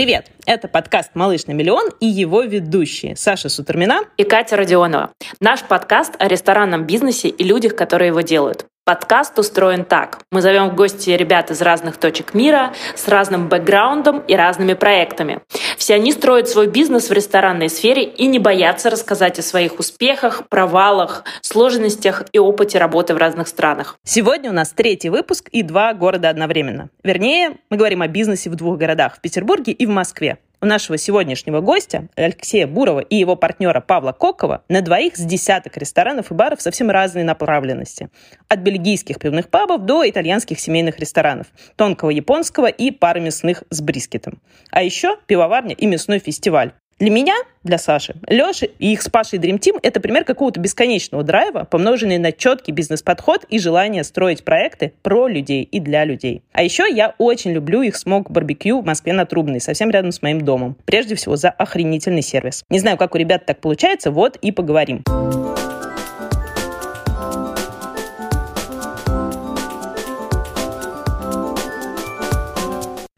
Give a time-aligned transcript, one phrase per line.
[0.00, 0.30] Привет!
[0.46, 5.12] Это подкаст «Малыш на миллион» и его ведущие Саша Сутермина и Катя Родионова.
[5.40, 8.64] Наш подкаст о ресторанном бизнесе и людях, которые его делают.
[8.90, 10.18] Подкаст устроен так.
[10.32, 15.42] Мы зовем в гости ребят из разных точек мира, с разным бэкграундом и разными проектами.
[15.78, 20.48] Все они строят свой бизнес в ресторанной сфере и не боятся рассказать о своих успехах,
[20.48, 23.96] провалах, сложностях и опыте работы в разных странах.
[24.02, 26.90] Сегодня у нас третий выпуск и два города одновременно.
[27.04, 30.38] Вернее, мы говорим о бизнесе в двух городах, в Петербурге и в Москве.
[30.62, 35.78] У нашего сегодняшнего гостя, Алексея Бурова и его партнера Павла Кокова, на двоих с десяток
[35.78, 38.10] ресторанов и баров совсем разной направленности.
[38.46, 41.46] От бельгийских пивных пабов до итальянских семейных ресторанов,
[41.76, 44.42] тонкого японского и пары мясных с брискетом.
[44.70, 46.74] А еще пивоварня и мясной фестиваль.
[47.00, 51.24] Для меня, для Саши, Леши и их с Пашей Dream Team– это пример какого-то бесконечного
[51.24, 56.42] драйва, помноженный на четкий бизнес-подход и желание строить проекты про людей и для людей.
[56.52, 60.20] А еще я очень люблю их смог барбекю в Москве на Трубной, совсем рядом с
[60.20, 60.76] моим домом.
[60.84, 62.64] Прежде всего за охренительный сервис.
[62.68, 65.02] Не знаю, как у ребят так получается, вот и поговорим.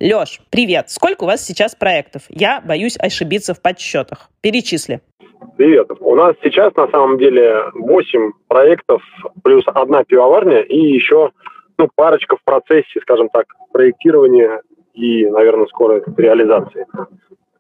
[0.03, 0.91] Леш, привет.
[0.91, 2.23] Сколько у вас сейчас проектов?
[2.29, 4.31] Я боюсь ошибиться в подсчетах.
[4.41, 5.01] Перечисли.
[5.57, 5.93] Привет.
[6.01, 9.01] У нас сейчас на самом деле 8 проектов
[9.45, 11.31] плюс одна пивоварня и еще
[11.79, 16.85] ну, парочка в процессе, скажем так, проектирования и, наверное, скоро реализации.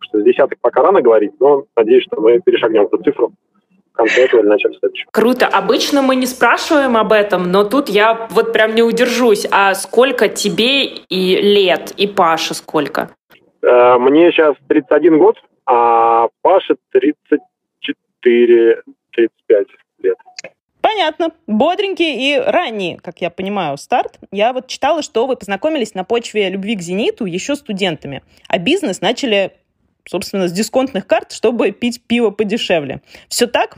[0.00, 3.34] Что с десяток пока рано говорить, но надеюсь, что мы перешагнем эту цифру
[5.10, 5.46] Круто.
[5.46, 9.46] Обычно мы не спрашиваем об этом, но тут я вот прям не удержусь.
[9.50, 13.10] А сколько тебе и лет, и Паше сколько?
[13.62, 19.66] Э, мне сейчас 31 год, а Паше 34-35
[20.02, 20.16] лет.
[20.80, 21.30] Понятно.
[21.46, 24.18] Бодренький и ранний, как я понимаю, старт.
[24.32, 29.00] Я вот читала, что вы познакомились на почве любви к «Зениту» еще студентами, а бизнес
[29.00, 29.52] начали
[30.06, 33.00] собственно, с дисконтных карт, чтобы пить пиво подешевле.
[33.28, 33.76] Все так?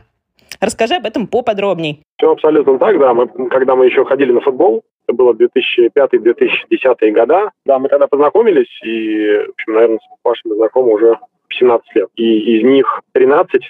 [0.60, 2.02] Расскажи об этом поподробней.
[2.18, 3.12] Все абсолютно так, да.
[3.12, 8.80] Мы, когда мы еще ходили на футбол, это было 2005-2010 года, да, мы тогда познакомились,
[8.82, 11.18] и, в общем, наверное, с Пашей знакомы уже
[11.50, 12.08] 17 лет.
[12.16, 13.62] И из них 13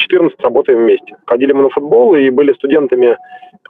[0.00, 1.16] 14 работаем вместе.
[1.26, 3.16] Ходили мы на футбол и были студентами,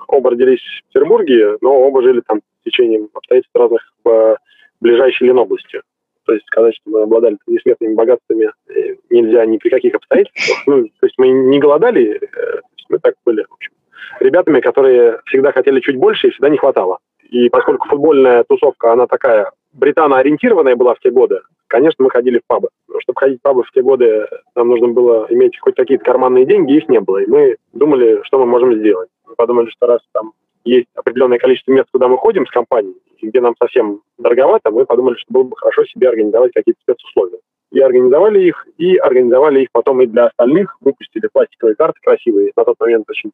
[0.08, 4.38] оба родились в Петербурге, но оба жили там в течение обстоятельств разных в
[4.80, 5.82] ближайшей Ленобласти.
[6.30, 10.58] То есть сказать, что мы обладали несметными богатствами э, нельзя ни при каких обстоятельствах.
[10.68, 13.72] Ну, то есть мы не голодали, э, мы так были, в общем,
[14.20, 16.98] ребятами, которые всегда хотели чуть больше и всегда не хватало.
[17.28, 22.46] И поскольку футбольная тусовка, она такая британо-ориентированная была в те годы, конечно, мы ходили в
[22.46, 22.68] пабы.
[22.86, 26.46] Но чтобы ходить в пабы в те годы, нам нужно было иметь хоть какие-то карманные
[26.46, 27.18] деньги, их не было.
[27.18, 29.08] И мы думали, что мы можем сделать.
[29.26, 30.30] Мы подумали, что раз там
[30.64, 35.16] есть определенное количество мест, куда мы ходим с компанией, где нам совсем дороговато, мы подумали,
[35.16, 37.38] что было бы хорошо себе организовать какие-то спецусловия.
[37.72, 42.64] И организовали их, и организовали их потом и для остальных, выпустили пластиковые карты красивые, на
[42.64, 43.30] тот момент очень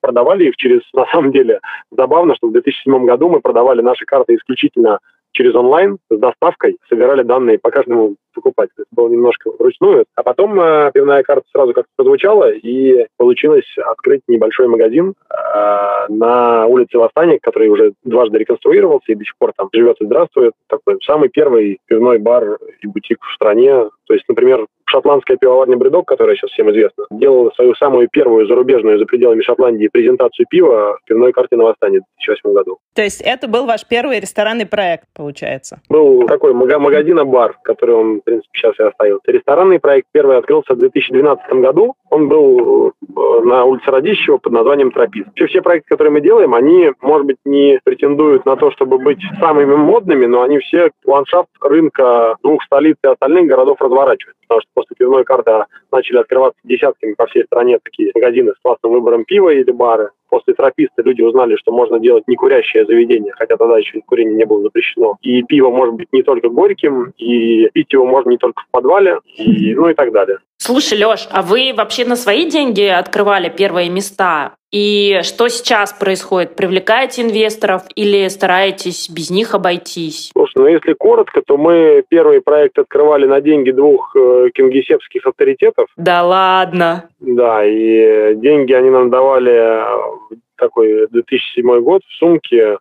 [0.00, 1.60] продавали их через, на самом деле,
[1.90, 4.98] забавно, что в 2007 году мы продавали наши карты исключительно
[5.32, 8.84] через онлайн с доставкой, собирали данные по каждому покупателю.
[8.84, 10.04] Это было немножко вручную.
[10.14, 16.66] А потом э, пивная карта сразу как-то прозвучала, и получилось открыть небольшой магазин э, на
[16.66, 20.52] улице Восстания, который уже дважды реконструировался и до сих пор там живет и здравствует.
[20.68, 23.88] Такой самый первый пивной бар и бутик в стране.
[24.06, 28.98] То есть, например, шотландская пивоварня «Бредок», которая сейчас всем известна, делала свою самую первую зарубежную
[28.98, 32.78] за пределами Шотландии презентацию пива в пивной карте на Восстание в 2008 году.
[32.94, 35.80] То есть это был ваш первый ресторанный проект, получается?
[35.88, 39.30] Был такой магазин-бар, который он в принципе, сейчас и остается.
[39.30, 41.94] Ресторанный проект первый открылся в 2012 году.
[42.10, 45.26] Он был э, на улице Радищева под названием «Тропист».
[45.28, 49.20] Вообще все проекты, которые мы делаем, они, может быть, не претендуют на то, чтобы быть
[49.38, 54.36] самыми модными, но они все ландшафт рынка двух столиц и остальных городов разворачивают.
[54.42, 58.92] Потому что после пивной карты начали открываться десятками по всей стране такие магазины с классным
[58.92, 63.56] выбором пива или бары после трописта люди узнали, что можно делать не курящее заведение, хотя
[63.56, 65.16] тогда еще курение не было запрещено.
[65.20, 69.18] И пиво может быть не только горьким, и пить его можно не только в подвале,
[69.36, 70.38] и, ну и так далее.
[70.58, 74.52] Слушай, Леш, а вы вообще на свои деньги открывали первые места?
[74.70, 76.54] И что сейчас происходит?
[76.54, 80.30] Привлекаете инвесторов или стараетесь без них обойтись?
[80.52, 85.88] Слушай, ну если коротко, то мы первый проект открывали на деньги двух э, кингисеппских авторитетов.
[85.96, 87.08] Да ладно?
[87.20, 92.78] Да, и деньги они нам давали э, такой 2007 год в сумке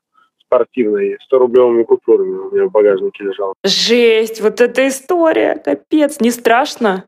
[0.50, 3.54] спортивной, 100-рублевыми купюрами у меня в багажнике лежал.
[3.63, 7.06] Жесть, вот эта история, капец, не страшно?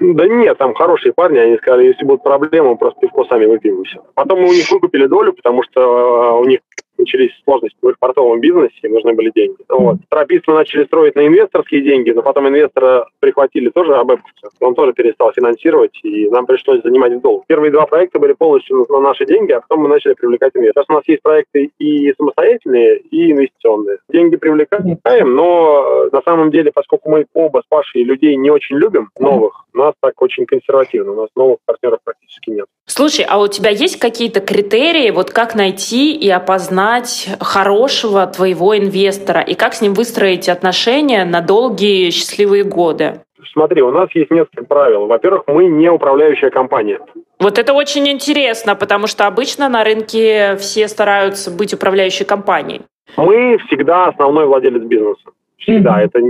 [0.00, 3.84] Да нет, там хорошие парни, они сказали, если будут проблемы, просто пивко сами выпьем и
[3.86, 4.04] все.
[4.14, 6.60] Потом мы у них выкупили долю, потому что э, у них
[6.98, 9.56] начались сложности в портовом бизнесе, нужны были деньги.
[9.68, 9.96] Вот.
[10.08, 14.50] Тропист мы начали строить на инвесторские деньги, но потом инвестора прихватили тоже АБЭПовца.
[14.60, 17.44] Он тоже перестал финансировать, и нам пришлось занимать долг.
[17.46, 20.86] Первые два проекта были полностью на наши деньги, а потом мы начали привлекать инвесторов.
[20.86, 23.98] Сейчас у нас есть проекты и самостоятельные, и инвестиционные.
[24.10, 29.10] Деньги привлекаем, но на самом деле, поскольку мы оба с Пашей людей не очень любим,
[29.18, 32.66] новых, у нас так очень консервативно, у нас новых партнеров практически нет.
[32.86, 39.40] Слушай, а у тебя есть какие-то критерии, вот как найти и опознать хорошего твоего инвестора,
[39.40, 43.20] и как с ним выстроить отношения на долгие счастливые годы?
[43.52, 45.06] Смотри, у нас есть несколько правил.
[45.06, 47.00] Во-первых, мы не управляющая компания.
[47.38, 52.82] Вот это очень интересно, потому что обычно на рынке все стараются быть управляющей компанией.
[53.16, 55.30] Мы всегда основной владелец бизнеса.
[55.58, 56.02] Всегда.
[56.02, 56.20] Это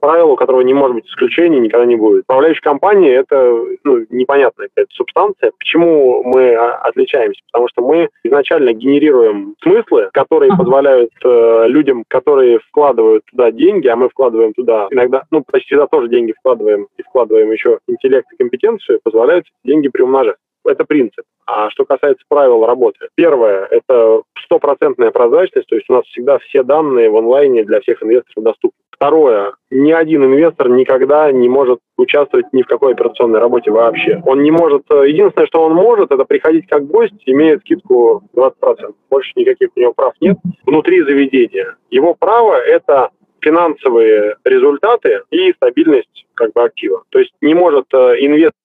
[0.00, 2.24] правило, у которого не может быть исключений, никогда не будет.
[2.24, 5.52] Управляющая компания– это ну, непонятная какая-то субстанция.
[5.58, 7.40] Почему мы отличаемся?
[7.50, 13.96] Потому что мы изначально генерируем смыслы, которые позволяют э, людям, которые вкладывают туда деньги, а
[13.96, 18.36] мы вкладываем туда иногда, ну, почти всегда тоже деньги вкладываем и вкладываем еще интеллект и
[18.36, 20.36] компетенцию, позволяют деньги приумножать.
[20.64, 21.24] Это принцип.
[21.52, 23.08] А что касается правил работы.
[23.16, 28.02] Первое– это стопроцентная прозрачность, то есть у нас всегда все данные в онлайне для всех
[28.04, 28.78] инвесторов доступны.
[28.92, 34.22] Второе, ни один инвестор никогда не может участвовать ни в какой операционной работе вообще.
[34.26, 38.94] Он не может, э, единственное, что он может, это приходить как гость, имея скидку 20%.
[39.10, 40.36] Больше никаких у него прав нет
[40.66, 41.76] внутри заведения.
[41.90, 43.10] Его право– это
[43.40, 47.02] финансовые результаты и стабильность как бы актива.
[47.08, 48.20] То есть не может э,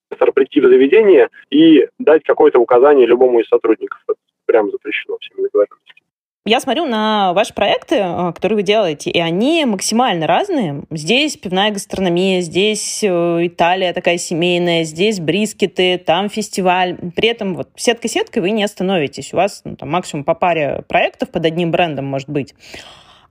[0.09, 3.99] инвестор прийти в заведение и дать какое-то указание любому из сотрудников.
[4.07, 5.95] Это прям запрещено всеми договоренностями.
[6.47, 10.83] Я смотрю на ваши проекты, э, которые вы делаете, и они максимально разные.
[10.91, 16.97] Здесь пивная гастрономия, здесь э, Италия такая семейная, здесь брискеты, там фестиваль.
[17.15, 19.33] При этом вот сетка-сеткой вы не остановитесь.
[19.33, 22.53] У вас ну, там, максимум по паре проектов под одним брендом может быть.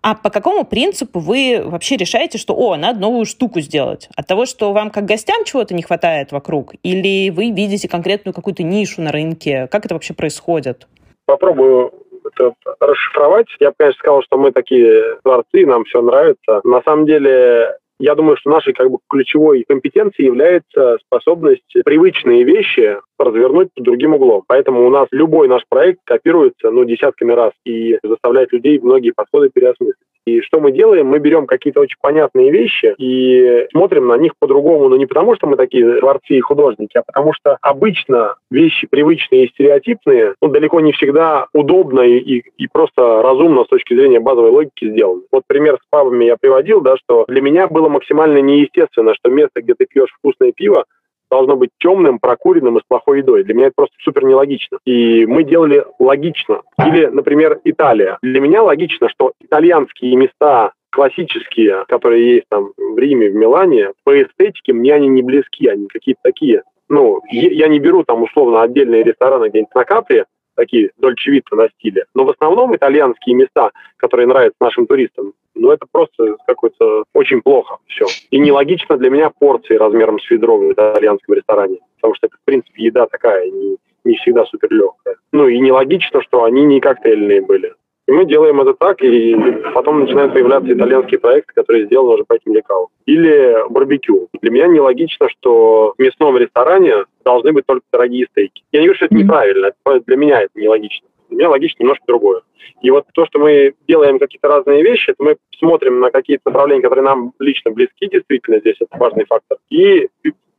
[0.06, 4.10] А по какому принципу вы вообще решаете, что, о, надо новую штуку сделать?
[4.14, 6.74] От того, что вам как гостям чего-то не хватает вокруг?
[6.82, 9.66] Или вы видите конкретную какую-то нишу на рынке?
[9.70, 10.86] Как это вообще происходит?
[11.24, 11.90] Попробую
[12.22, 13.46] это расшифровать.
[13.60, 16.60] Я бы, конечно, сказал, что мы такие творцы, нам все нравится.
[16.64, 22.98] На самом деле, я думаю, что нашей как бы ключевой компетенцией является способность привычные вещи
[23.18, 24.42] развернуть под другим углом.
[24.46, 29.50] Поэтому у нас любой наш проект копируется ну, десятками раз и заставляет людей многие подходы
[29.50, 29.96] переосмыслить.
[30.26, 31.06] И что мы делаем?
[31.06, 35.46] Мы берем какие-то очень понятные вещи и смотрим на них по-другому, но не потому, что
[35.46, 40.80] мы такие творцы и художники, а потому что обычно вещи привычные и стереотипные ну, далеко
[40.80, 45.22] не всегда удобно и, и, и просто разумно с точки зрения базовой логики сделаны.
[45.30, 49.60] Вот пример с пабами я приводил, да, что для меня было максимально неестественно, что место,
[49.60, 50.84] где ты пьешь вкусное пиво,
[51.30, 53.44] должно быть темным, прокуренным и с плохой едой.
[53.44, 54.78] Для меня это просто супер нелогично.
[54.84, 56.62] И мы делали логично.
[56.84, 58.18] Или, например, Италия.
[58.22, 64.22] Для меня логично, что итальянские места классические, которые есть там в Риме, в Милане, по
[64.22, 66.62] эстетике мне они не близки, они какие-то такие.
[66.88, 71.68] Ну, я не беру там условно отдельные рестораны где-нибудь на Капри, такие дольче вита на
[71.68, 72.04] стиле.
[72.14, 77.78] Но в основном итальянские места, которые нравятся нашим туристам, ну это просто какой-то очень плохо
[77.86, 78.06] все.
[78.30, 81.78] И нелогично для меня порции размером с ведро в итальянском ресторане.
[81.96, 85.16] Потому что это, в принципе, еда такая, не, не всегда супер легкая.
[85.32, 87.74] Ну и нелогично, что они не коктейльные были.
[88.06, 89.34] И мы делаем это так, и
[89.72, 92.88] потом начинают появляться итальянские проекты, которые сделаны уже по этим лекалам.
[93.06, 94.28] Или барбекю.
[94.42, 98.62] Для меня нелогично, что в мясном ресторане должны быть только дорогие стейки.
[98.72, 99.72] Я не говорю, что это неправильно,
[100.06, 101.08] для меня это нелогично.
[101.30, 102.42] Для меня логично немножко другое.
[102.82, 106.82] И вот то, что мы делаем какие-то разные вещи, это мы смотрим на какие-то направления,
[106.82, 110.08] которые нам лично близки, действительно, здесь это важный фактор, и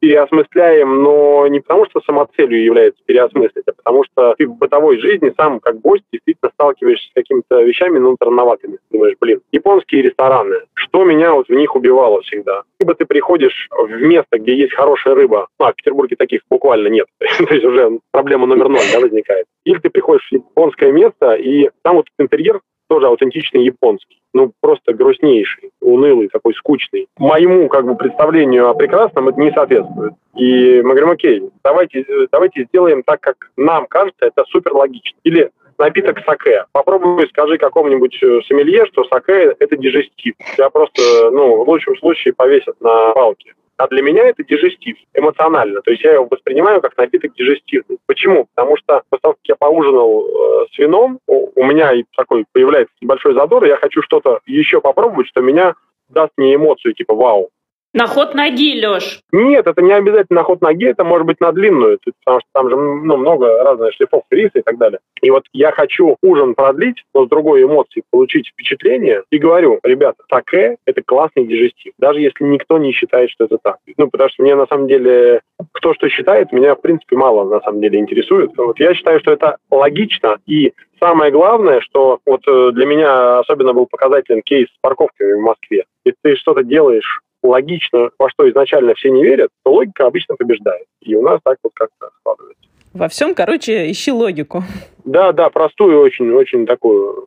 [0.05, 5.33] переосмысляем, но не потому, что самоцелью является переосмыслить, а потому что ты в бытовой жизни
[5.35, 8.77] сам как гость действительно сталкиваешься с какими-то вещами, ну, странноватыми.
[8.91, 12.61] Думаешь, блин, японские рестораны, что меня вот в них убивало всегда?
[12.79, 16.89] Либо ты приходишь в место, где есть хорошая рыба, ну, а в Петербурге таких буквально
[16.89, 19.47] нет, то есть уже проблема номер ноль да, возникает.
[19.63, 24.19] Или ты приходишь в японское место, и там вот интерьер тоже аутентичный японский.
[24.33, 27.07] Ну, просто грустнейший, унылый, такой скучный.
[27.17, 30.13] Моему, как бы, представлению о прекрасном это не соответствует.
[30.35, 35.17] И мы говорим, окей, давайте, давайте сделаем так, как нам кажется, это супер логично.
[35.23, 36.65] Или напиток саке.
[36.71, 40.35] Попробуй скажи какому-нибудь э, сомелье, что саке– это дижестив.
[40.55, 43.53] Тебя просто, ну, в лучшем случае повесят на палке.
[43.77, 45.81] А для меня это дижестив, эмоционально.
[45.81, 47.97] То есть я его воспринимаю как напиток дижестивный.
[48.05, 48.47] Почему?
[48.55, 52.95] Потому что после того, как я поужинал э, с вином, у, у меня такой появляется
[53.01, 55.75] небольшой задор, и я хочу что-то еще попробовать, что меня
[56.07, 57.49] даст мне эмоцию, типа вау.
[57.95, 59.21] На ход ноги, Леш.
[59.31, 62.69] Нет, это не обязательно на ход ноги, это может быть на длинную, потому что там
[62.69, 64.99] же ну, много разных шлифов риса и так далее.
[65.21, 70.23] И вот я хочу ужин продлить, но с другой эмоцией получить впечатление, и говорю, ребята,
[70.27, 73.77] таке– это классный дежестив, даже если никто не считает, что это так.
[73.95, 75.39] Ну, потому что мне на самом деле,
[75.71, 78.51] кто что считает, меня в принципе мало на самом деле интересует.
[78.57, 83.73] Вот я считаю, что это логично и Самое главное, что вот э, для меня особенно
[83.73, 85.83] был показателен кейс с парковками в Москве.
[86.05, 90.85] Если ты что-то делаешь логично, во что изначально все не верят, то логика обычно побеждает.
[91.01, 92.63] И у нас так вот как-то складывается.
[92.93, 94.63] Во всем, короче, ищи логику.
[95.03, 97.25] Да, да, простую, очень, очень такую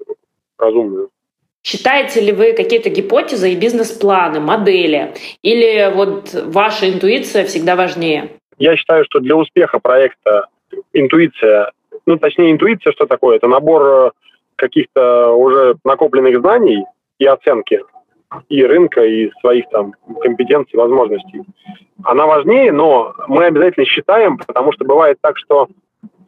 [0.59, 1.11] разумную.
[1.63, 5.13] Считаете ли вы какие-то гипотезы и бизнес-планы, модели?
[5.43, 8.31] Или вот ваша интуиция всегда важнее?
[8.59, 10.47] Я считаю, что для успеха проекта
[10.93, 11.73] интуиция,
[12.07, 13.37] ну, точнее, интуиция что такое?
[13.37, 14.11] Это набор э,
[14.57, 16.85] каких-то уже накопленных знаний
[17.19, 17.83] и оценки
[18.49, 21.43] и рынка, и своих там компетенций, возможностей.
[22.05, 25.69] Она важнее, но мы обязательно считаем, потому что бывает так, что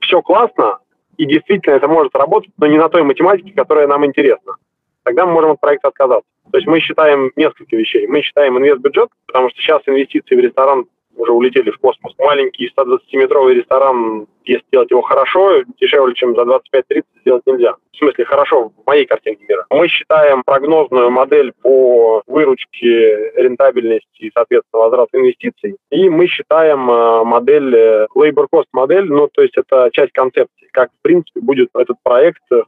[0.01, 0.79] все классно,
[1.17, 4.55] и действительно это может работать, но не на той математике, которая нам интересна.
[5.03, 6.29] Тогда мы можем от проекта отказаться.
[6.51, 8.07] То есть мы считаем несколько вещей.
[8.07, 10.87] Мы считаем инвестбюджет, потому что сейчас инвестиции в ресторан
[11.21, 12.15] уже улетели в космос.
[12.19, 17.75] Маленький 120-метровый ресторан, если делать его хорошо, дешевле, чем за 25-30 сделать нельзя.
[17.93, 19.67] В смысле, хорошо в моей картинке мира.
[19.71, 25.77] Мы считаем прогнозную модель по выручке, рентабельности и, соответственно, возврат инвестиций.
[25.91, 30.69] И мы считаем э, модель, э, labor cost модель, ну, то есть это часть концепции,
[30.73, 32.63] как, в принципе, будет этот проект э,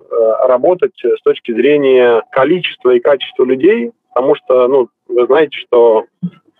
[0.46, 6.04] работать с точки зрения количества и качества людей, потому что, ну, вы знаете, что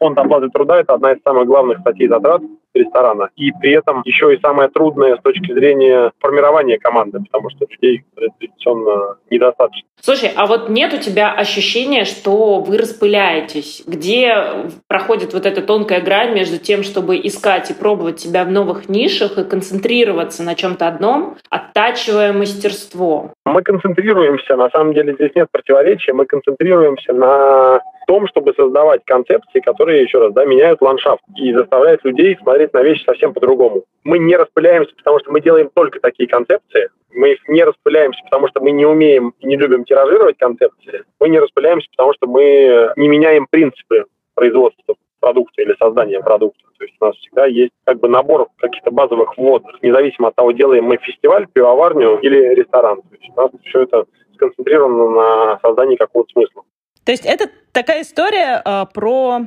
[0.03, 2.43] фонд оплаты труда– это одна из самых главных статей затрат
[2.75, 3.29] ресторана.
[3.37, 8.05] И при этом еще и самое трудное с точки зрения формирования команды, потому что людей
[8.17, 9.87] традиционно недостаточно.
[10.01, 13.85] Слушай, а вот нет у тебя ощущения, что вы распыляетесь?
[13.87, 18.89] Где проходит вот эта тонкая грань между тем, чтобы искать и пробовать себя в новых
[18.89, 23.31] нишах и концентрироваться на чем-то одном, оттачивая мастерство?
[23.45, 29.61] Мы концентрируемся, на самом деле здесь нет противоречия, мы концентрируемся на том, чтобы создавать концепции,
[29.61, 33.85] которые, еще раз, да, меняют ландшафт и заставляют людей смотреть на вещи совсем по-другому.
[34.05, 36.91] Мы не распыляемся, потому что мы делаем только такие концепции.
[37.15, 41.05] Мы не распыляемся, потому что мы не умеем и не любим тиражировать концепции.
[41.21, 46.63] Мы не распыляемся, потому что мы не меняем принципы производства продукта или создания продукта.
[46.79, 50.51] То есть у нас всегда есть как бы набор каких-то базовых вводных, независимо от того,
[50.51, 53.03] делаем мы фестиваль, пивоварню или ресторан.
[53.03, 54.05] То есть у нас все это
[54.35, 56.65] сконцентрировано на создании какого-то смысла.
[57.05, 59.47] То есть это такая история э, про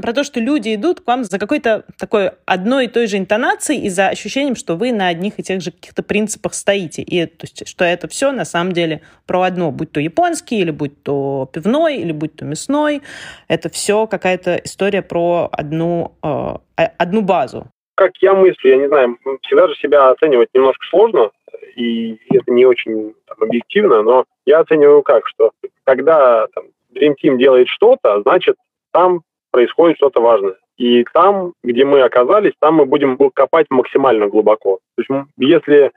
[0.00, 3.84] про то, что люди идут к вам за какой-то такой одной и той же интонацией
[3.84, 7.02] и за ощущением, что вы на одних и тех же каких-то принципах стоите.
[7.02, 10.70] И то есть, что это все на самом деле про одно, будь то японский, или
[10.70, 13.02] будь то пивной, или будь то мясной.
[13.48, 17.66] Это все какая-то история про одну, э, одну базу.
[17.96, 21.30] Как я мыслю, я не знаю, всегда же себя оценивать немножко сложно,
[21.76, 25.50] и это не очень там, объективно, но я оцениваю как, что
[25.86, 26.64] когда там,
[26.94, 28.56] Dream Team делает что-то, значит,
[28.92, 30.56] там происходит что-то важное.
[30.76, 34.80] И там, где мы оказались, там мы будем копать максимально глубоко.
[34.96, 35.90] То есть если э,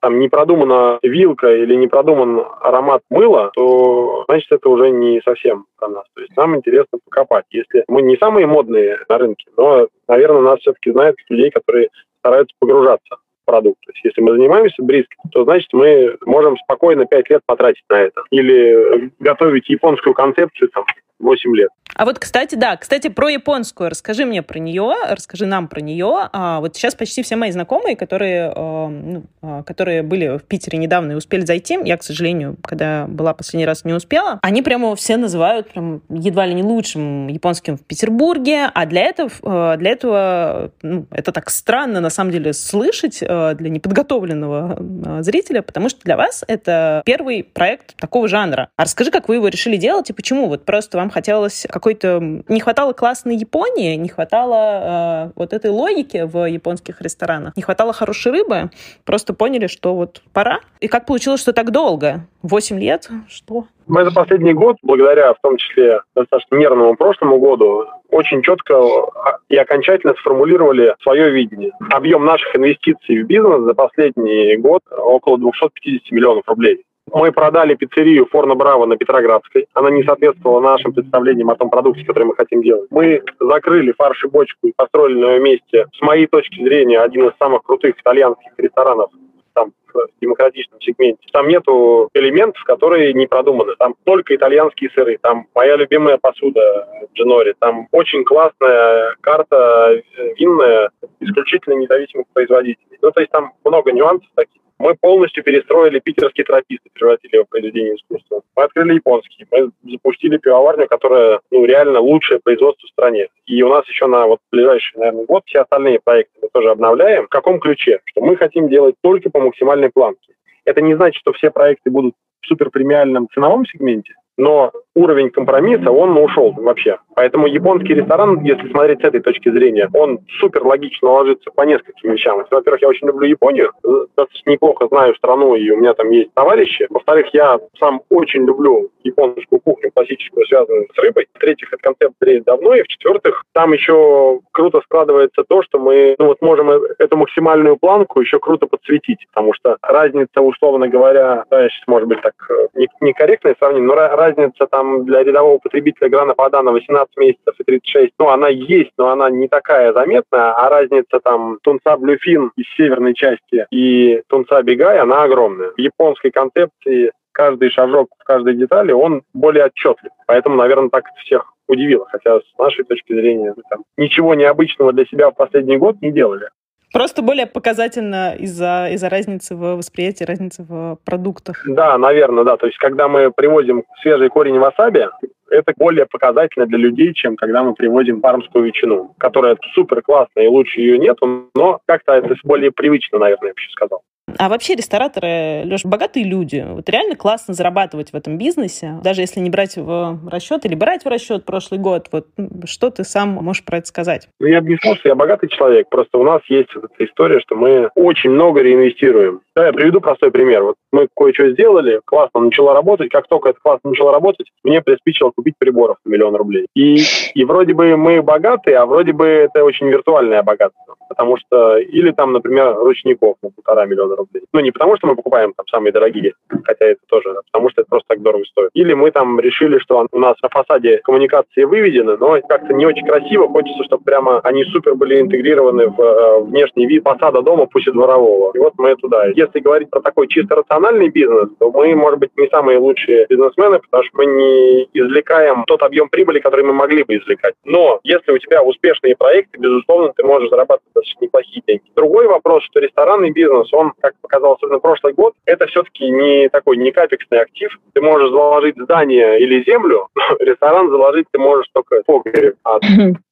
[0.00, 5.66] там не продумана вилка или не продуман аромат мыла, то значит это уже не совсем
[5.78, 6.04] про нас.
[6.14, 7.44] То есть нам интересно покопать.
[7.50, 12.56] Если мы не самые модные на рынке, но, наверное, нас все-таки знают людей, которые стараются
[12.58, 13.80] погружаться продукт.
[13.84, 18.00] То есть если мы занимаемся бриском, то значит мы можем спокойно 5 лет потратить на
[18.00, 18.22] это.
[18.30, 20.84] Или готовить японскую концепцию там
[21.18, 21.70] 8 лет.
[21.96, 23.88] А вот, кстати, да, кстати, про японскую.
[23.88, 26.28] Расскажи мне про нее, расскажи нам про нее.
[26.32, 30.78] А, вот сейчас почти все мои знакомые, которые, э, ну, э, которые были в Питере
[30.78, 34.96] недавно и успели зайти, я, к сожалению, когда была последний раз, не успела, они прямо
[34.96, 39.30] все называют прям едва ли не лучшим японским в Петербурге, а для этого,
[39.74, 45.88] э, для этого ну, это так странно, на самом деле, слышать для неподготовленного зрителя, потому
[45.88, 48.68] что для вас это первый проект такого жанра.
[48.76, 50.48] А расскажи, как вы его решили делать и почему?
[50.48, 52.20] Вот просто вам хотелось какой-то...
[52.48, 57.92] Не хватало классной Японии, не хватало э, вот этой логики в японских ресторанах, не хватало
[57.92, 58.70] хорошей рыбы,
[59.04, 60.58] просто поняли, что вот пора.
[60.80, 62.26] И как получилось, что так долго?
[62.42, 63.08] Восемь лет?
[63.28, 63.64] Что?
[63.86, 69.38] Мы за последний год, благодаря в том числе достаточно нервному прошлому году, очень четко а,
[69.48, 71.72] и окончательно сформулировали свое видение.
[71.90, 76.84] Объем наших инвестиций в бизнес за последний год около 250 миллионов рублей.
[77.12, 79.66] Мы продали пиццерию Форна Браво на Петроградской.
[79.74, 82.90] Она не соответствовала нашим представлениям о том продукте, который мы хотим делать.
[82.90, 87.28] Мы закрыли фарш и бочку и построили на ее месте, с моей точки зрения, один
[87.28, 89.10] из самых крутых итальянских ресторанов
[89.54, 91.26] там в демократичном сегменте.
[91.32, 93.74] Там нету элементов, которые не продуманы.
[93.78, 100.02] Там только итальянские сыры, там моя любимая посуда Джинори, там очень классная карта
[100.36, 102.98] винная, исключительно независимых производителей.
[103.00, 104.60] Ну, то есть там много нюансов таких.
[104.78, 108.42] Мы полностью перестроили питерские трописты, превратили его в произведение искусства.
[108.56, 113.28] Мы открыли японский, мы запустили пивоварню, которая ну, реально лучшее производство в стране.
[113.46, 117.26] И у нас еще на вот ближайший, наверное, год все остальные проекты мы тоже обновляем.
[117.26, 118.00] В каком ключе?
[118.04, 120.34] Что мы хотим делать только по максимальной планке.
[120.64, 126.16] Это не значит, что все проекты будут в суперпремиальном ценовом сегменте, но уровень компромисса, он
[126.16, 126.98] ушел вообще.
[127.14, 132.12] Поэтому японский ресторан, если смотреть с этой точки зрения, он супер логично ложится по нескольким
[132.12, 132.44] вещам.
[132.50, 136.86] Во-первых, я очень люблю Японию, достаточно неплохо знаю страну, и у меня там есть товарищи.
[136.90, 141.26] Во-вторых, я сам очень люблю японскую кухню, классическую, связанную с рыбой.
[141.34, 142.74] В-третьих, этот концепт зреет давно.
[142.74, 148.20] И в-четвертых, там еще круто складывается то, что мы ну, вот можем эту максимальную планку
[148.20, 153.56] еще круто подсветить, потому что разница, условно говоря, да, сейчас может быть так э, некорректное
[153.58, 153.94] сравнение, но
[154.24, 159.08] разница там для рядового потребителя грана Падана 18 месяцев и 36, ну, она есть, но
[159.08, 164.98] она не такая заметная, а разница там тунца блюфин из северной части и тунца бегай,
[164.98, 165.70] она огромная.
[165.70, 170.12] В японской концепции каждый шажок в каждой детали, он более отчетлив.
[170.26, 172.06] Поэтому, наверное, так всех удивило.
[172.10, 176.12] Хотя с нашей точки зрения мы там ничего необычного для себя в последний год не
[176.12, 176.48] делали.
[176.94, 181.64] Просто более показательно из-за из разницы в восприятии, разницы в продуктах.
[181.66, 182.56] Да, наверное, да.
[182.56, 185.08] То есть, когда мы привозим свежий корень васаби,
[185.50, 190.48] это более показательно для людей, чем когда мы привозим пармскую ветчину, которая супер классная и
[190.48, 194.02] лучше ее нету, но как-то это более привычно, наверное, я бы сказал.
[194.38, 196.64] А вообще рестораторы, Леш, богатые люди.
[196.66, 201.04] Вот реально классно зарабатывать в этом бизнесе, даже если не брать в расчет или брать
[201.04, 202.08] в расчет прошлый год.
[202.10, 202.26] Вот
[202.64, 204.28] что ты сам можешь про это сказать?
[204.40, 205.88] Ну, я бы не сказал, что я богатый человек.
[205.88, 209.40] Просто у нас есть эта история, что мы очень много реинвестируем.
[209.54, 210.62] Да, я приведу простой пример.
[210.64, 213.10] Вот мы кое-что сделали, классно начало работать.
[213.10, 216.66] Как только это классно начало работать, мне приспичило купить приборов на миллион рублей.
[216.74, 217.02] И,
[217.34, 220.96] и вроде бы мы богатые, а вроде бы это очень виртуальное богатство.
[221.08, 224.44] Потому что, или там, например, ручников на полтора миллиона рублей.
[224.52, 227.82] Ну, не потому что мы покупаем там самые дорогие, хотя это тоже, а потому что
[227.82, 228.70] это просто так дорого стоит.
[228.74, 233.06] Или мы там решили, что у нас на фасаде коммуникации выведены, но как-то не очень
[233.06, 233.48] красиво.
[233.48, 237.92] Хочется, чтобы прямо они супер были интегрированы в э, внешний вид фасада дома, пусть и
[237.92, 238.52] дворового.
[238.54, 242.30] И вот мы туда если говорить про такой чисто рациональный бизнес, то мы, может быть,
[242.36, 247.04] не самые лучшие бизнесмены, потому что мы не извлекаем тот объем прибыли, который мы могли
[247.04, 247.54] бы извлекать.
[247.64, 251.82] Но если у тебя успешные проекты, безусловно, ты можешь зарабатывать достаточно неплохие деньги.
[251.96, 256.76] Другой вопрос, что ресторанный бизнес, он, как показал особенно прошлый год, это все-таки не такой
[256.76, 257.70] не капексный актив.
[257.94, 260.08] Ты можешь заложить здание или землю,
[260.40, 262.80] ресторан заложить ты можешь только погреб, а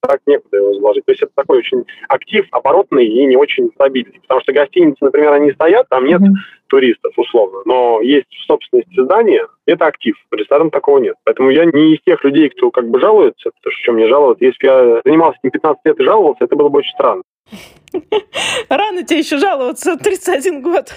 [0.00, 1.04] так некуда его заложить.
[1.04, 4.18] То есть это такой очень актив, оборотный и не очень стабильный.
[4.22, 6.22] Потому что гостиницы, например, они стоят, там нет
[6.68, 10.16] туристов, условно, но есть в собственности здания, это актив.
[10.30, 11.16] Ресторан такого нет.
[11.24, 14.42] Поэтому я не из тех людей, кто как бы жалуется, потому что чем мне жаловаться.
[14.42, 17.22] Если бы я занимался этим 15 лет и жаловался, это было бы очень странно.
[18.68, 20.94] Рано тебе еще жаловаться, 31 год.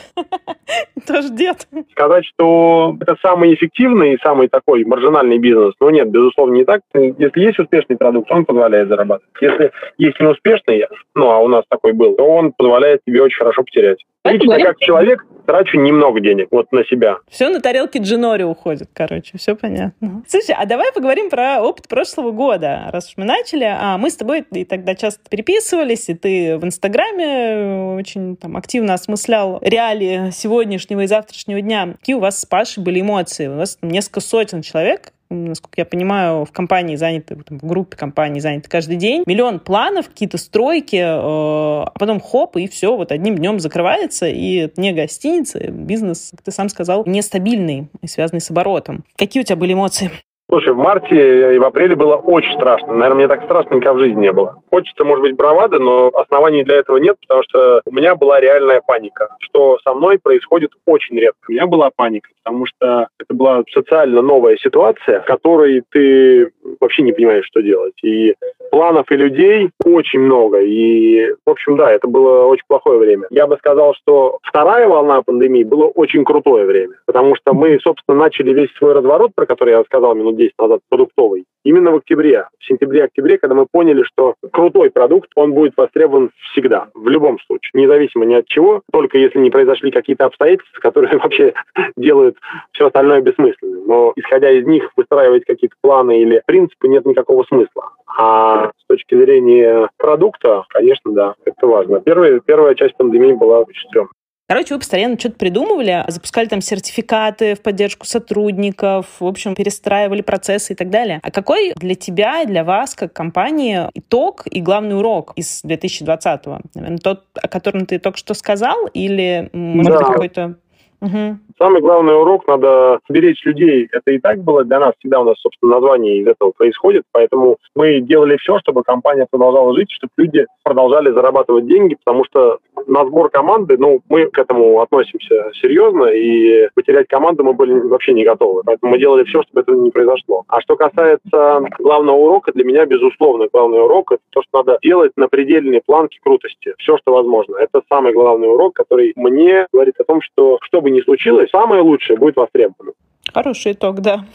[1.06, 1.68] Тоже дед.
[1.92, 6.82] Сказать, что это самый эффективный и самый такой маржинальный бизнес, ну нет, безусловно, не так.
[6.94, 9.34] Если есть успешный продукт, он позволяет зарабатывать.
[9.42, 13.64] Если есть неуспешный, ну а у нас такой был, то он позволяет тебе очень хорошо
[13.64, 14.00] потерять.
[14.24, 17.18] Лично как человек трачу немного денег вот на себя.
[17.30, 20.24] Все на тарелке Джинори уходит, короче, все понятно.
[20.28, 23.66] Слушай, а давай поговорим про опыт прошлого года, раз уж мы начали.
[23.66, 28.94] А мы с тобой и тогда часто переписывались, и ты в Инстаграме очень там активно
[28.94, 31.96] осмыслял реалии сегодняшнего и завтрашнего дня.
[32.00, 33.48] Какие у вас с Пашей были эмоции?
[33.48, 38.70] У вас несколько сотен человек насколько я понимаю, в компании заняты, в группе компании заняты
[38.70, 39.24] каждый день.
[39.26, 44.56] Миллион планов, какие-то стройки, э, а потом хоп, и все, вот одним днем закрывается, и
[44.56, 49.04] это не гостиница, бизнес, как ты сам сказал, нестабильный и связанный с оборотом.
[49.18, 50.12] Какие у тебя были эмоции?
[50.48, 52.94] Слушай, в марте и в апреле было очень страшно.
[52.94, 54.62] Наверное, мне так страшно никогда в жизни не было.
[54.70, 58.82] Хочется, может быть, бравады, но оснований для этого нет, потому что у меня была реальная
[58.86, 61.40] паника, что со мной происходит очень редко.
[61.50, 67.02] У меня была паника, потому что это была социально новая ситуация, в которой ты вообще
[67.02, 67.96] не понимаешь, что делать.
[68.04, 68.36] И
[68.76, 70.60] планов и людей очень много.
[70.60, 73.26] И, в общем, да, это было очень плохое время.
[73.30, 78.18] Я бы сказал, что вторая волна пандемии было очень крутое время, потому что мы, собственно,
[78.18, 82.50] начали весь свой разворот, про который я сказал минут 10 назад, продуктовый, именно в октябре.
[82.60, 87.72] В сентябре-октябре, когда мы поняли, что крутой продукт, он будет востребован всегда, в любом случае,
[87.76, 91.54] независимо ни от чего, только если не произошли какие-то обстоятельства, которые вообще
[91.96, 92.36] делают
[92.74, 93.88] все остальное бессмысленным.
[93.88, 97.92] Но исходя из них выстраивать какие-то планы или принципы нет никакого смысла.
[98.18, 102.00] А с точки зрения продукта, конечно, да, это важно.
[102.00, 104.14] Первая, первая часть пандемии была очень стрёмная.
[104.48, 110.74] Короче, вы постоянно что-то придумывали, запускали там сертификаты в поддержку сотрудников, в общем, перестраивали процессы
[110.74, 111.20] и так далее.
[111.24, 116.60] А какой для тебя и для вас, как компании, итог и главный урок из 2020-го?
[116.76, 119.98] Наверное, тот, о котором ты только что сказал, или, может да.
[119.98, 120.56] быть, какой-то
[121.02, 121.38] Угу.
[121.58, 123.88] Самый главный урок, надо беречь людей.
[123.92, 127.58] Это и так было для нас, всегда у нас, собственно, название из этого происходит, поэтому
[127.76, 133.06] мы делали все, чтобы компания продолжала жить, чтобы люди продолжали зарабатывать деньги, потому что на
[133.06, 138.24] сбор команды, ну, мы к этому относимся серьезно, и потерять команду мы были вообще не
[138.24, 138.64] готовы.
[138.66, 140.44] Поэтому мы делали все, чтобы этого не произошло.
[140.48, 145.12] А что касается главного урока, для меня, безусловно, главный урок– это то, что надо делать
[145.16, 146.74] на предельной планке крутости.
[146.78, 147.58] Все, что возможно.
[147.58, 151.82] Это самый главный урок, который мне говорит о том, что что бы ни случилось, самое
[151.82, 152.94] лучшее будет востребовано.
[153.34, 154.26] Хороший итог, да.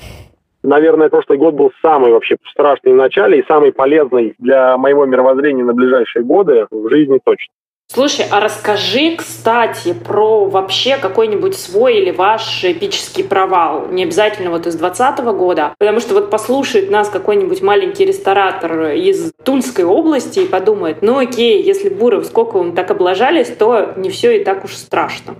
[0.62, 5.64] Наверное, прошлый год был самый вообще страшный в начале и самый полезный для моего мировоззрения
[5.64, 7.54] на ближайшие годы в жизни точно.
[7.92, 13.88] Слушай, а расскажи, кстати, про вообще какой-нибудь свой или ваш эпический провал.
[13.88, 19.32] Не обязательно вот из 2020 года, потому что вот послушает нас какой-нибудь маленький ресторатор из
[19.44, 24.40] Тульской области и подумает, ну окей, если Буров, сколько он так облажались, то не все
[24.40, 25.34] и так уж страшно.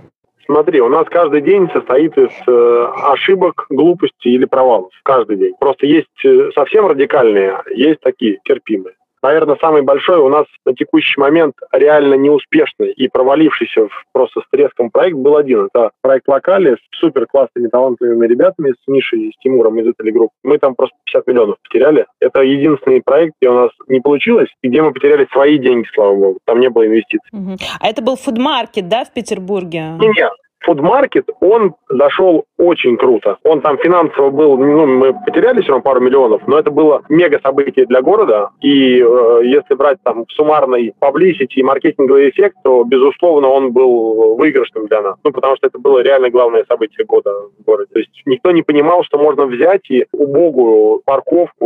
[0.45, 4.91] Смотри, у нас каждый день состоит из э, ошибок, глупостей или провалов.
[5.03, 5.53] Каждый день.
[5.57, 8.95] Просто есть э, совсем радикальные, есть такие терпимые.
[9.21, 14.89] Наверное, самый большой у нас на текущий момент реально неуспешный и провалившийся просто с треском
[14.89, 15.69] проект был один.
[15.73, 20.11] Это проект Локали с супер классными талантливыми ребятами, с Мишей и с Тимуром из этой
[20.11, 20.33] группы.
[20.43, 22.05] Мы там просто 50 миллионов потеряли.
[22.19, 26.15] Это единственный проект, где у нас не получилось, и где мы потеряли свои деньги, слава
[26.15, 26.39] богу.
[26.45, 27.29] Там не было инвестиций.
[27.31, 27.57] Угу.
[27.79, 29.91] А это был фудмаркет, да, в Петербурге?
[29.99, 33.37] Нет, фудмаркет, он зашел очень круто.
[33.43, 37.39] Он там финансово был, ну, мы потеряли все равно пару миллионов, но это было мега
[37.43, 38.49] событие для города.
[38.61, 44.87] И э, если брать там суммарный publicity и маркетинговый эффект, то, безусловно, он был выигрышным
[44.87, 45.15] для нас.
[45.23, 47.89] Ну, потому что это было реально главное событие года в городе.
[47.93, 51.65] То есть никто не понимал, что можно взять и убогую парковку,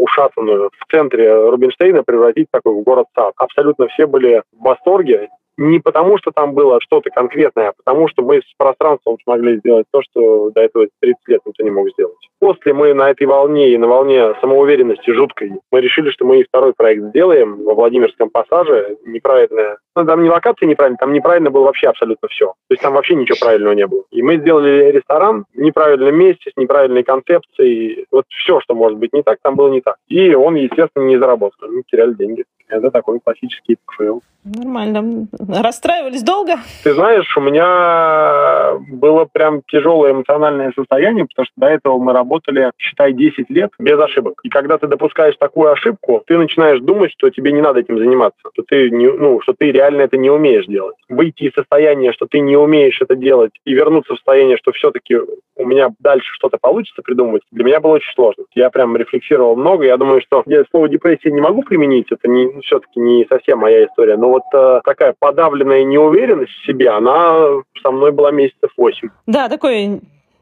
[0.00, 3.32] ушатанную в центре Рубинштейна, превратить такой в город-сад.
[3.36, 8.22] Абсолютно все были в восторге не потому, что там было что-то конкретное, а потому, что
[8.22, 12.16] мы с пространством смогли сделать то, что до этого 30 лет никто не мог сделать.
[12.40, 16.44] После мы на этой волне и на волне самоуверенности жуткой, мы решили, что мы и
[16.44, 18.96] второй проект сделаем во Владимирском пассаже.
[19.04, 19.78] Неправильная...
[19.96, 22.46] Ну, там не локация неправильная, там неправильно было вообще абсолютно все.
[22.46, 24.04] То есть там вообще ничего правильного не было.
[24.10, 28.06] И мы сделали ресторан в неправильном месте, с неправильной концепцией.
[28.10, 29.96] Вот все, что может быть не так, там было не так.
[30.08, 31.68] И он, естественно, не заработал.
[31.68, 32.44] Мы теряли деньги.
[32.68, 34.22] Это такой классический фейл.
[34.44, 35.26] Нормально.
[35.38, 36.56] Расстраивались долго?
[36.82, 42.70] Ты знаешь, у меня было прям тяжелое эмоциональное состояние, потому что до этого мы работали,
[42.76, 44.40] считай, 10 лет без ошибок.
[44.42, 48.40] И когда ты допускаешь такую ошибку, ты начинаешь думать, что тебе не надо этим заниматься,
[48.52, 50.96] что ты, не, ну, что ты реально это не умеешь делать.
[51.08, 55.16] Выйти из состояния, что ты не умеешь это делать, и вернуться в состояние, что все-таки
[55.56, 58.44] у меня дальше что-то получится придумывать, для меня было очень сложно.
[58.54, 59.84] Я прям рефлексировал много.
[59.84, 63.84] Я думаю, что я слово депрессия не могу применить, это не, все-таки не совсем моя
[63.84, 69.08] история, но вот э, такая подавленная неуверенность в себе, она со мной была месяцев восемь.
[69.26, 70.00] Да, такое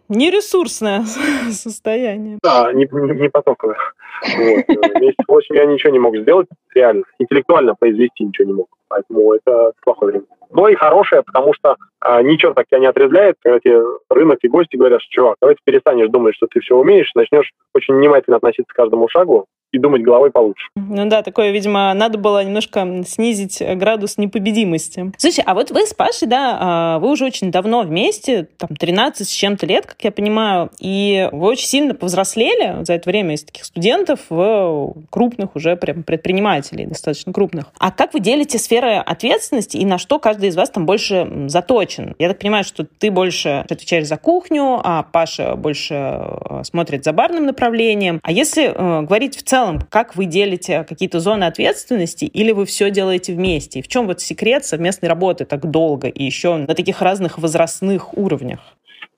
[0.08, 1.02] нересурсное
[1.50, 2.38] состояние.
[2.42, 2.88] Да, не,
[3.20, 3.76] не, потоковое.
[4.22, 4.68] Вот.
[5.00, 7.04] Месяц восемь я ничего не мог сделать, реально.
[7.18, 8.68] Интеллектуально произвести ничего не мог.
[8.88, 10.26] Поэтому это плохое время.
[10.50, 14.48] Но и хорошее, потому что а, ничего так тебя не отрезляет, когда тебе рынок и
[14.48, 18.36] гости говорят, что, чувак, давай ты перестанешь думать, что ты все умеешь, начнешь очень внимательно
[18.36, 20.68] относиться к каждому шагу, и думать головой получше.
[20.76, 25.12] Ну да, такое, видимо, надо было немножко снизить градус непобедимости.
[25.16, 29.26] Слушай, а вот вы с Пашей, да, а, вы уже очень давно вместе, там 13
[29.26, 33.44] с чем-то лет, как я понимаю, и вы очень сильно повзрослели за это время из
[33.44, 37.66] таких студентов в крупных уже прям предпринимателей, достаточно крупных.
[37.78, 42.14] А как вы делите сферы ответственности и на что каждый из вас там больше заточен?
[42.18, 47.12] Я так понимаю, что ты больше отвечаешь за кухню, а Паша больше э, смотрит за
[47.12, 48.20] барным направлением.
[48.22, 52.64] А если э, говорить в целом целом, как вы делите какие-то зоны ответственности, или вы
[52.64, 53.78] все делаете вместе?
[53.78, 58.16] И в чем вот секрет совместной работы так долго и еще на таких разных возрастных
[58.16, 58.60] уровнях?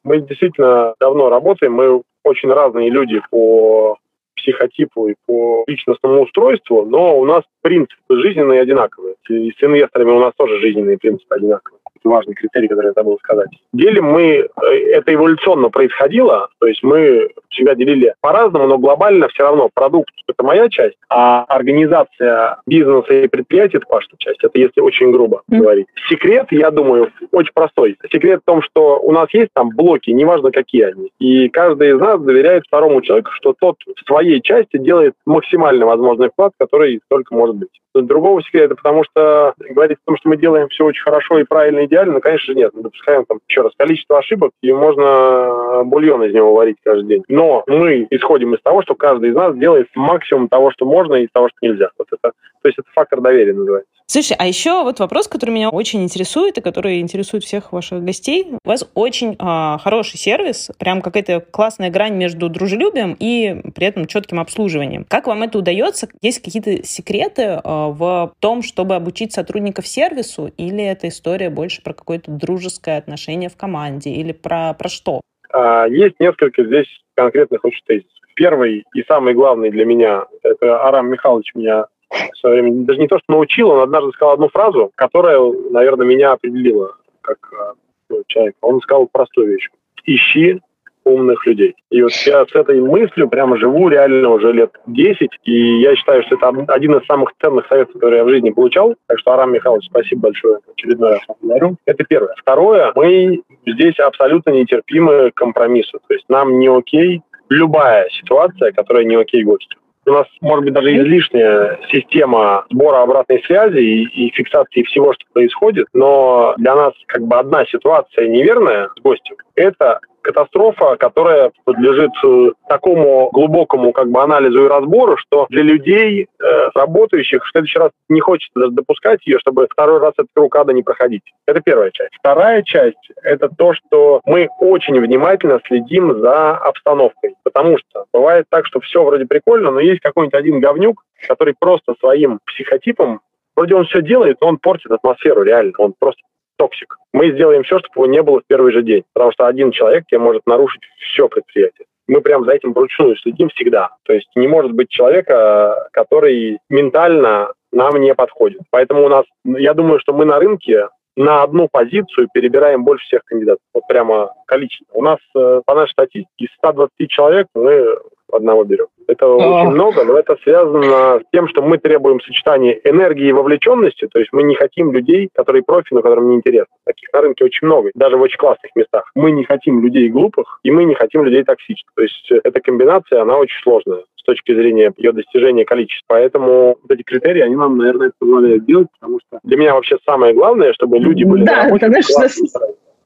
[0.02, 3.96] Мы действительно давно работаем, мы очень разные люди по
[4.36, 9.14] психотипу и по личностному устройству, но у нас принципы жизненные одинаковые.
[9.30, 13.48] И с инвесторами у нас тоже жизненные принципы одинаковые важный критерий, который я забыл сказать.
[13.72, 14.46] Делим мы, э,
[14.92, 20.44] это эволюционно происходило, то есть мы всегда делили по-разному, но глобально все равно продукт– это
[20.44, 24.42] моя часть, а организация бизнеса и предприятия– это ваша часть.
[24.42, 25.58] Это если очень грубо mm.
[25.58, 25.86] говорить.
[26.08, 27.96] Секрет, я думаю, очень простой.
[28.12, 31.10] Секрет в том, что у нас есть там блоки, неважно какие они.
[31.18, 36.28] И каждый из нас доверяет второму человеку, что тот в своей части делает максимально возможный
[36.28, 37.70] вклад, который только может быть.
[37.94, 41.84] Другого секрета, потому что говорить о том, что мы делаем все очень хорошо и правильно,
[41.84, 42.72] идеально, ну, конечно же, нет.
[42.74, 47.22] Мы допускаем там, еще раз, количество ошибок, и можно бульон из него варить каждый день.
[47.28, 51.28] Но мы исходим из того, что каждый из нас делает максимум того, что можно, и
[51.32, 51.90] того, что нельзя.
[51.98, 53.90] Вот это, то есть это фактор доверия называется.
[54.06, 58.46] Слушай, а еще вот вопрос, который меня очень интересует и который интересует всех ваших гостей.
[58.62, 64.06] У вас очень а, хороший сервис, прям какая-то классная грань между дружелюбием и при этом
[64.06, 65.06] четким обслуживанием.
[65.08, 66.08] Как вам это удается?
[66.20, 71.94] Есть какие-то секреты а, в том, чтобы обучить сотрудников сервису, или эта история больше про
[71.94, 75.22] какое-то дружеское отношение в команде, или про, про что?
[75.52, 78.10] А, есть несколько здесь конкретных очень тезисов.
[78.34, 83.08] Первый и самый главный для меня, это Арам Михайлович меня в свое время даже не
[83.08, 85.38] то, что научил, он однажды сказал одну фразу, которая,
[85.70, 87.72] наверное, меня определила как э,
[88.10, 88.56] ну, человека.
[88.60, 89.68] Он сказал простую вещь.
[90.04, 90.60] Ищи
[91.04, 91.74] умных людей.
[91.90, 96.22] И вот я с этой мыслью прямо живу реально уже лет 10, и я считаю,
[96.24, 98.94] что это один из самых ценных советов, которые я в жизни получал.
[99.06, 101.76] Так что, Арам Михайлович, спасибо большое очередной раз благодарю.
[101.86, 102.34] Это первое.
[102.38, 105.98] Второе, мы здесь абсолютно нетерпимы к компромиссу.
[106.06, 110.74] То есть нам не окей любая ситуация, которая не окей гостю у нас, может быть,
[110.74, 116.92] даже излишняя система сбора обратной связи и, и фиксации всего, что происходит, но для нас
[117.06, 124.10] как бы одна ситуация неверная с гостем– это катастрофа, которая подлежит э, такому глубокому как
[124.10, 129.24] бы анализу и разбору, что для людей, э, работающих, в следующий раз не хочется допускать
[129.26, 131.22] ее, чтобы второй раз этот круг ада не проходить.
[131.46, 132.14] Это первая часть.
[132.18, 138.66] Вторая часть– это то, что мы очень внимательно следим за обстановкой, потому что бывает так,
[138.66, 143.20] что все вроде прикольно, но есть какой-нибудь один говнюк, который просто своим психотипом
[143.56, 145.72] Вроде он все делает, но он портит атмосферу реально.
[145.78, 146.20] Он просто
[146.56, 146.98] токсик.
[147.12, 150.06] Мы сделаем все, чтобы его не было в первый же день, потому что один человек
[150.06, 151.86] тебе может нарушить все предприятие.
[152.06, 153.90] Мы прям за этим вручную следим всегда.
[154.04, 158.60] То есть не может быть человека, который ментально нам не подходит.
[158.70, 163.24] Поэтому у нас, я думаю, что мы на рынке на одну позицию перебираем больше всех
[163.24, 163.62] кандидатов.
[163.72, 164.92] Вот прямо количество.
[164.94, 167.86] У нас э, по нашей статистике из 120 человек мы
[168.32, 168.86] одного берем.
[169.06, 169.36] Это а.
[169.36, 174.18] очень много, но это связано с тем, что мы требуем сочетания энергии и вовлеченности, то
[174.18, 176.74] есть мы не хотим людей, которые профи, но которым не интересно.
[176.84, 179.10] Таких на рынке очень много, даже в очень классных местах.
[179.14, 181.90] Мы не хотим людей глупых, и мы не хотим людей токсичных.
[181.94, 186.14] То есть эта комбинация, она очень сложная с точки зрения ее достижения количества.
[186.14, 190.32] Поэтому вот эти критерии, они нам, наверное, позволяют делать, потому что для меня вообще самое
[190.32, 192.06] главное, чтобы люди были да, знаешь,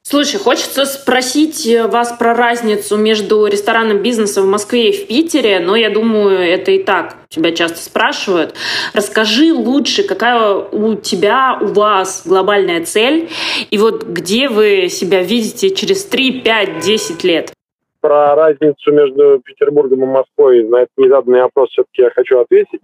[0.01, 5.59] Слушай, хочется спросить э, вас про разницу между ресторанным бизнесом в Москве и в Питере,
[5.59, 8.55] но я думаю, это и так тебя часто спрашивают.
[8.93, 13.29] Расскажи лучше, какая у тебя, у вас глобальная цель,
[13.69, 17.53] и вот где вы себя видите через 3, 5, 10 лет?
[18.01, 22.81] Про разницу между Петербургом и Москвой на этот незаданный вопрос все-таки я хочу ответить.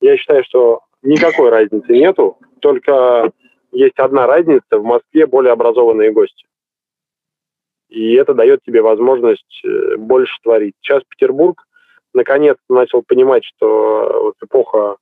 [0.00, 3.30] Я считаю, что никакой разницы нету, только
[3.72, 6.44] есть одна разница, в Москве более образованные гости.
[7.88, 10.74] И это дает тебе возможность э, больше творить.
[10.80, 11.64] Сейчас Петербург
[12.14, 14.96] наконец начал понимать, что вот эпоха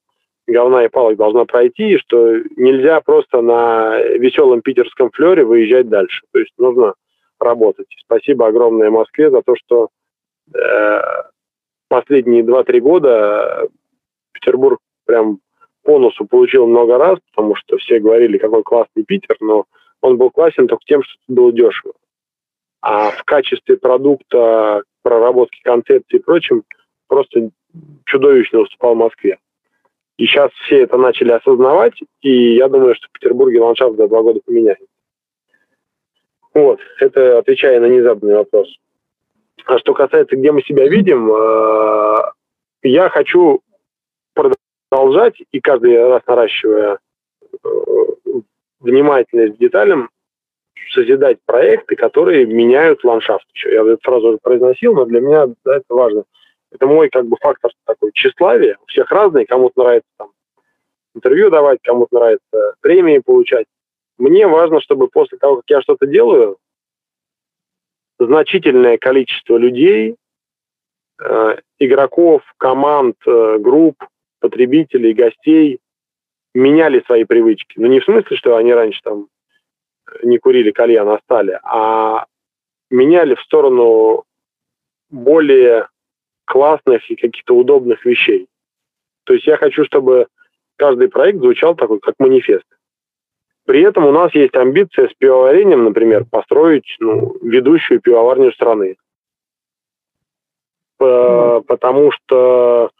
[0.46, 6.24] говна и палок должна пройти, и что нельзя просто на веселом питерском флере выезжать дальше.
[6.32, 6.94] То есть нужно
[7.38, 7.88] работать.
[8.04, 9.88] Спасибо огромное Москве за то, что
[10.54, 11.00] э,
[11.88, 13.68] последние 2-3 года
[14.32, 15.40] Петербург прям
[15.88, 19.64] по носу получил много раз, потому что все говорили, какой классный Питер, но
[20.02, 21.94] он был классен только тем, что было дешево
[22.80, 26.62] а в качестве продукта, проработки концепции и прочим,
[27.08, 27.50] просто
[28.04, 29.38] чудовищно уступал Москве.
[30.16, 34.22] И сейчас все это начали осознавать, и я думаю, что в Петербурге ландшафт за два
[34.22, 34.86] года поменяется.
[36.54, 38.68] Вот, это отвечая на незаданный вопрос.
[39.64, 42.32] А что касается, где мы себя видим, э,
[42.82, 43.60] я хочу
[44.88, 46.98] продолжать, и каждый раз наращивая
[47.52, 47.68] э,
[48.80, 50.10] внимательность к деталям,
[50.92, 53.46] созидать проекты, которые меняют ландшафт.
[53.54, 56.24] Еще я эту фразу уже произносил, но для меня да, это важно.
[56.70, 58.78] Это мой как бы фактор такой тщеславия.
[58.82, 60.30] У всех разные, кому-то нравится там
[61.14, 63.66] интервью давать, кому-то нравится премии получать.
[64.18, 66.56] Мне важно, чтобы после того, как я что-то делаю,
[68.18, 70.16] значительное количество людей,
[71.20, 73.96] э, игроков, команд, э, групп,
[74.40, 75.80] потребителей, гостей
[76.54, 77.78] меняли свои привычки.
[77.78, 79.28] Ну, не в смысле, что они раньше там
[80.22, 82.26] не курили кальян, а стали, а
[82.90, 84.24] меняли в сторону
[85.10, 85.88] более
[86.46, 88.48] классных и каких-то удобных вещей.
[89.24, 90.28] То есть я хочу, чтобы
[90.76, 92.64] каждый проект звучал такой, как манифест.
[93.66, 98.96] При этом у нас есть амбиция с пивоварением, например, построить ну, ведущую пивоварню страны.
[100.96, 102.90] Потому что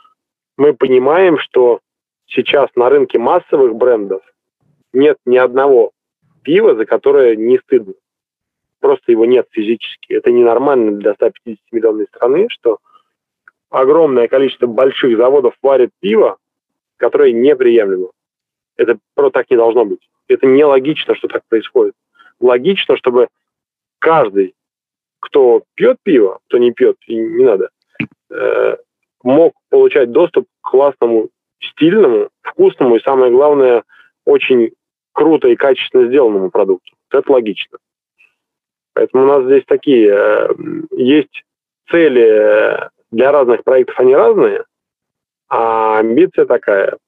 [0.58, 1.80] мы понимаем, что
[2.26, 4.22] сейчас на рынке массовых брендов
[4.92, 5.92] нет ни одного
[6.42, 7.94] пива, за которое не стыдно.
[8.80, 10.12] Просто его нет физически.
[10.12, 12.78] Это ненормально для 150 миллионной страны, что
[13.70, 16.38] огромное количество больших заводов варит пиво,
[16.96, 18.10] которое неприемлемо.
[18.76, 20.08] Это просто так не должно быть.
[20.26, 21.94] Это нелогично, что так происходит.
[22.40, 23.28] Логично, чтобы
[24.00, 24.54] каждый,
[25.20, 27.70] кто пьет пиво, кто не пьет, и не надо,
[28.30, 28.76] э,
[29.22, 31.28] мог получать доступ к классному,
[31.60, 33.84] стильному, вкусному и, самое главное,
[34.24, 34.72] очень
[35.12, 36.94] круто и качественно сделанному продукту.
[37.10, 37.78] Это логично.
[38.94, 40.48] Поэтому у нас здесь такие э,
[40.92, 41.44] есть
[41.90, 44.64] цели для разных проектов, они разные,
[45.48, 46.98] а амбиция такая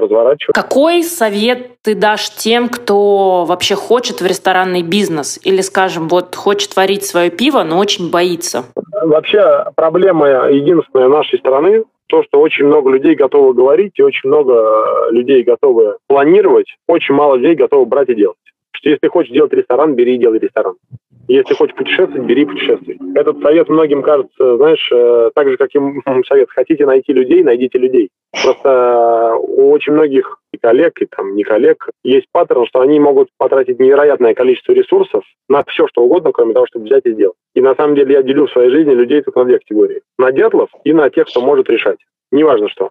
[0.00, 0.54] разворачивать.
[0.54, 5.40] Какой совет ты дашь тем, кто вообще хочет в ресторанный бизнес?
[5.44, 8.64] Или, скажем, вот хочет варить свое пиво, но очень боится?
[9.02, 14.54] Вообще проблема единственная нашей страны то, что очень много людей готовы говорить и очень много
[14.54, 18.36] э, людей готовы планировать, очень мало людей готовы брать и делать.
[18.72, 20.74] Что если ты хочешь делать ресторан, бери и делай ресторан.
[21.28, 22.98] Если хочешь путешествовать, бери путешествуй.
[23.14, 25.78] Этот совет многим кажется, знаешь, э, так же, как и
[26.26, 26.48] совет.
[26.50, 28.08] Хотите найти людей, найдите людей.
[28.42, 32.98] Просто э, у очень многих и коллег, и там не коллег, есть паттерн, что они
[32.98, 37.36] могут потратить невероятное количество ресурсов на все, что угодно, кроме того, чтобы взять и сделать.
[37.54, 40.00] И на самом деле я делю в своей жизни людей только на две категории.
[40.18, 41.98] На дятлов и на тех, кто может решать.
[42.32, 42.88] Неважно что.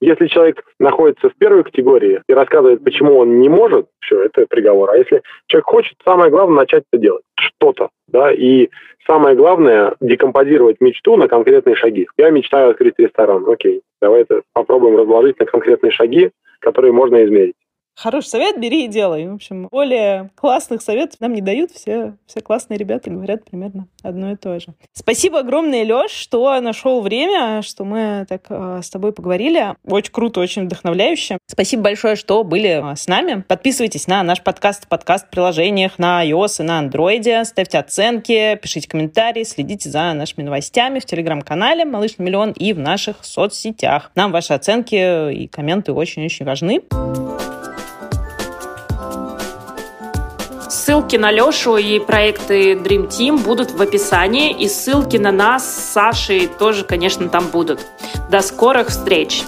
[0.00, 4.90] Если человек находится в первой категории и рассказывает, почему он не может, все, это приговор.
[4.90, 7.22] А если человек хочет, самое главное начать это делать.
[7.36, 7.90] Что-то.
[8.08, 8.32] Да?
[8.32, 8.70] И
[9.06, 12.06] самое главное декомпозировать мечту на конкретные шаги.
[12.16, 13.48] Я мечтаю открыть ресторан.
[13.48, 17.56] Окей, давай это попробуем разложить на конкретные шаги, которые можно измерить.
[17.96, 19.28] Хороший совет, бери и делай.
[19.28, 21.70] В общем, более классных советов нам не дают.
[21.70, 24.74] Все, все классные ребята говорят примерно одно и то же.
[24.92, 29.74] Спасибо огромное, Леш, что нашел время, что мы так э, с тобой поговорили.
[29.86, 31.38] Очень круто, очень вдохновляюще.
[31.46, 33.44] Спасибо большое, что были э, с нами.
[33.46, 37.44] Подписывайтесь на наш подкаст в подкаст-приложениях на iOS и на Android.
[37.44, 42.78] Ставьте оценки, пишите комментарии, следите за нашими новостями в телеграм-канале «Малыш на миллион» и в
[42.78, 44.10] наших соцсетях.
[44.16, 46.82] Нам ваши оценки и комменты очень-очень важны.
[50.74, 55.92] Ссылки на Лешу и проекты Dream Team будут в описании, и ссылки на нас с
[55.92, 57.86] Сашей тоже, конечно, там будут.
[58.28, 59.44] До скорых встреч!